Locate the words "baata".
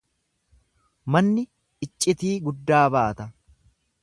2.97-3.33